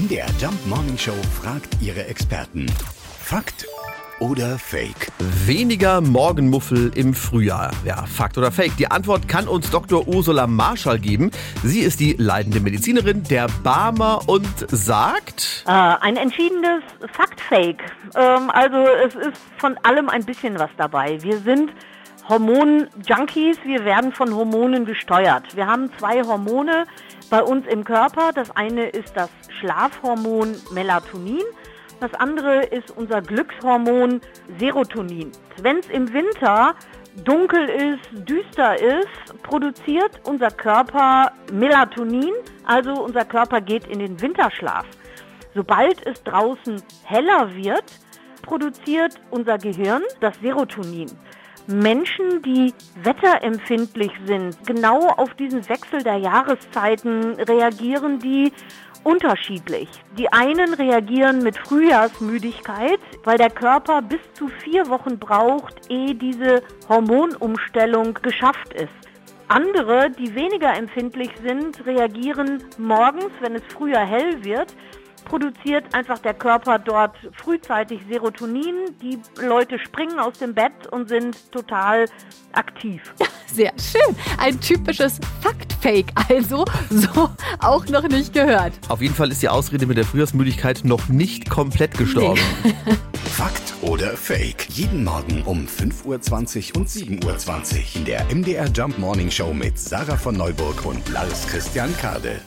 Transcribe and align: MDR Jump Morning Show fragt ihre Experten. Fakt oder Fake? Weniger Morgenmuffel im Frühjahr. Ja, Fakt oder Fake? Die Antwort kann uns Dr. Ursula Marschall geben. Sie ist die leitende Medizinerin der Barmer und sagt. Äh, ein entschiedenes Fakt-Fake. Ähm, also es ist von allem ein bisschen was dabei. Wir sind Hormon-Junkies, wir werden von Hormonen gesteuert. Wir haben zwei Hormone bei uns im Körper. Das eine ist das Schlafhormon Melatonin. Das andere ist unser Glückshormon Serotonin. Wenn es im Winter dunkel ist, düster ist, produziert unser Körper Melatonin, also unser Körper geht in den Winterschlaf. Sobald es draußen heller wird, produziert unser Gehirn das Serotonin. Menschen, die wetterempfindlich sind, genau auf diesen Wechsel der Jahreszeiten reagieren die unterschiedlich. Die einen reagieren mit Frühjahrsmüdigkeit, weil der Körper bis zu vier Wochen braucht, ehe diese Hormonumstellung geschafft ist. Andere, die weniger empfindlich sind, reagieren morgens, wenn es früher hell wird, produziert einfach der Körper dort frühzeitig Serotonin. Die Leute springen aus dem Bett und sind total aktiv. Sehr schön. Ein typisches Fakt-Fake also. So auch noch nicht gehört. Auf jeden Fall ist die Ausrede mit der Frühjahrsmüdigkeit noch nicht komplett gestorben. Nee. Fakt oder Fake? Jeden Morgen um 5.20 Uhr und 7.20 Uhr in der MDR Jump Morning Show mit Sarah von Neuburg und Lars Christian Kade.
MDR 0.00 0.28
Jump 0.40 0.66
Morning 0.66 0.96
Show 0.96 1.12
fragt 1.42 1.76
ihre 1.82 2.06
Experten. 2.06 2.64
Fakt 3.18 3.66
oder 4.18 4.58
Fake? 4.58 5.12
Weniger 5.18 6.00
Morgenmuffel 6.00 6.90
im 6.94 7.12
Frühjahr. 7.12 7.70
Ja, 7.84 8.06
Fakt 8.06 8.38
oder 8.38 8.50
Fake? 8.50 8.74
Die 8.78 8.90
Antwort 8.90 9.28
kann 9.28 9.46
uns 9.46 9.70
Dr. 9.70 10.08
Ursula 10.08 10.46
Marschall 10.46 10.98
geben. 10.98 11.30
Sie 11.62 11.80
ist 11.80 12.00
die 12.00 12.14
leitende 12.14 12.60
Medizinerin 12.60 13.24
der 13.24 13.48
Barmer 13.62 14.22
und 14.26 14.48
sagt. 14.68 15.64
Äh, 15.66 15.70
ein 15.70 16.16
entschiedenes 16.16 16.82
Fakt-Fake. 17.12 17.82
Ähm, 18.14 18.48
also 18.50 18.78
es 19.06 19.14
ist 19.14 19.42
von 19.58 19.76
allem 19.82 20.08
ein 20.08 20.24
bisschen 20.24 20.58
was 20.58 20.70
dabei. 20.78 21.22
Wir 21.22 21.40
sind 21.40 21.72
Hormon-Junkies, 22.28 23.58
wir 23.64 23.84
werden 23.84 24.12
von 24.12 24.34
Hormonen 24.34 24.84
gesteuert. 24.84 25.56
Wir 25.56 25.66
haben 25.66 25.90
zwei 25.98 26.22
Hormone 26.22 26.86
bei 27.30 27.42
uns 27.42 27.66
im 27.66 27.84
Körper. 27.84 28.32
Das 28.34 28.50
eine 28.56 28.88
ist 28.88 29.16
das 29.16 29.30
Schlafhormon 29.58 30.56
Melatonin. 30.72 31.42
Das 32.00 32.14
andere 32.14 32.64
ist 32.64 32.90
unser 32.96 33.20
Glückshormon 33.20 34.20
Serotonin. 34.58 35.32
Wenn 35.62 35.78
es 35.78 35.88
im 35.88 36.12
Winter 36.12 36.74
dunkel 37.24 37.68
ist, 37.68 38.28
düster 38.28 38.80
ist, 38.80 39.42
produziert 39.42 40.20
unser 40.24 40.50
Körper 40.50 41.32
Melatonin, 41.52 42.32
also 42.64 42.92
unser 43.02 43.24
Körper 43.24 43.60
geht 43.60 43.86
in 43.86 43.98
den 43.98 44.20
Winterschlaf. 44.20 44.86
Sobald 45.54 46.06
es 46.06 46.22
draußen 46.22 46.80
heller 47.04 47.54
wird, 47.54 47.84
produziert 48.42 49.20
unser 49.30 49.58
Gehirn 49.58 50.02
das 50.20 50.38
Serotonin. 50.40 51.10
Menschen, 51.70 52.42
die 52.42 52.74
wetterempfindlich 53.02 54.12
sind, 54.26 54.56
genau 54.66 55.06
auf 55.08 55.32
diesen 55.34 55.68
Wechsel 55.68 56.02
der 56.02 56.16
Jahreszeiten 56.16 57.34
reagieren 57.40 58.18
die 58.18 58.52
unterschiedlich. 59.04 59.88
Die 60.18 60.30
einen 60.32 60.74
reagieren 60.74 61.42
mit 61.42 61.56
Frühjahrsmüdigkeit, 61.56 62.98
weil 63.24 63.38
der 63.38 63.50
Körper 63.50 64.02
bis 64.02 64.20
zu 64.34 64.48
vier 64.48 64.88
Wochen 64.88 65.18
braucht, 65.18 65.90
ehe 65.90 66.14
diese 66.14 66.62
Hormonumstellung 66.88 68.14
geschafft 68.14 68.74
ist. 68.74 68.88
Andere, 69.48 70.10
die 70.10 70.34
weniger 70.34 70.76
empfindlich 70.76 71.30
sind, 71.44 71.84
reagieren 71.86 72.62
morgens, 72.78 73.30
wenn 73.40 73.54
es 73.54 73.62
früher 73.72 74.00
hell 74.00 74.44
wird, 74.44 74.74
produziert 75.24 75.94
einfach 75.94 76.18
der 76.18 76.34
Körper 76.34 76.78
dort 76.78 77.16
frühzeitig 77.32 78.00
Serotonin. 78.08 78.74
Die 79.02 79.18
Leute 79.40 79.78
springen 79.78 80.18
aus 80.18 80.38
dem 80.38 80.54
Bett 80.54 80.72
und 80.90 81.08
sind 81.08 81.50
total 81.52 82.06
aktiv. 82.52 83.02
Sehr 83.46 83.72
schön. 83.78 84.14
Ein 84.38 84.60
typisches 84.60 85.20
Fakt-Fake 85.40 86.12
also. 86.28 86.64
So 86.90 87.30
auch 87.60 87.86
noch 87.86 88.06
nicht 88.08 88.32
gehört. 88.32 88.72
Auf 88.88 89.00
jeden 89.00 89.14
Fall 89.14 89.30
ist 89.30 89.42
die 89.42 89.48
Ausrede 89.48 89.86
mit 89.86 89.96
der 89.96 90.04
Frühjahrsmüdigkeit 90.04 90.84
noch 90.84 91.08
nicht 91.08 91.48
komplett 91.48 91.96
gestorben. 91.96 92.40
Nee. 92.64 92.74
Fakt 93.30 93.74
oder 93.82 94.16
Fake? 94.16 94.66
Jeden 94.70 95.04
Morgen 95.04 95.42
um 95.42 95.66
5.20 95.66 96.74
Uhr 96.74 96.80
und 96.80 96.88
7.20 96.88 97.24
Uhr 97.24 97.96
in 97.96 98.04
der 98.04 98.24
MDR 98.34 98.66
Jump 98.68 98.98
Morning 98.98 99.30
Show 99.30 99.54
mit 99.54 99.78
Sarah 99.78 100.16
von 100.16 100.36
Neuburg 100.36 100.84
und 100.84 101.08
Lars 101.08 101.46
Christian 101.46 101.96
Kade. 101.96 102.40